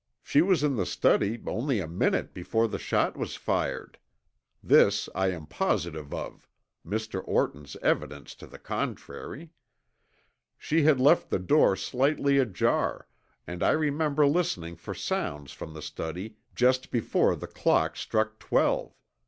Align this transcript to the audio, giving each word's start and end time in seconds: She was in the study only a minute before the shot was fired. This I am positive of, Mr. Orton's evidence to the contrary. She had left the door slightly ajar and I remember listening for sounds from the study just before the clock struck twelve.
She 0.23 0.41
was 0.41 0.63
in 0.63 0.77
the 0.77 0.85
study 0.87 1.39
only 1.45 1.79
a 1.79 1.87
minute 1.87 2.33
before 2.33 2.67
the 2.67 2.79
shot 2.79 3.15
was 3.15 3.35
fired. 3.35 3.99
This 4.63 5.07
I 5.13 5.27
am 5.27 5.45
positive 5.45 6.11
of, 6.11 6.47
Mr. 6.83 7.21
Orton's 7.23 7.75
evidence 7.83 8.33
to 8.37 8.47
the 8.47 8.57
contrary. 8.57 9.51
She 10.57 10.81
had 10.81 10.99
left 10.99 11.29
the 11.29 11.37
door 11.37 11.75
slightly 11.75 12.39
ajar 12.39 13.07
and 13.45 13.61
I 13.61 13.73
remember 13.73 14.25
listening 14.25 14.75
for 14.75 14.95
sounds 14.95 15.51
from 15.51 15.75
the 15.75 15.83
study 15.83 16.37
just 16.55 16.89
before 16.89 17.35
the 17.35 17.45
clock 17.45 17.95
struck 17.95 18.39
twelve. 18.39 18.97